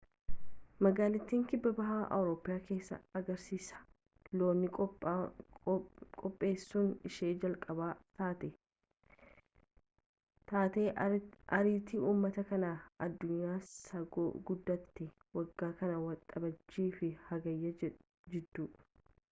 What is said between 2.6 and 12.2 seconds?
keessaa agarsiisa loonii qopheesuun ishee jalqabaa taati taatee aartii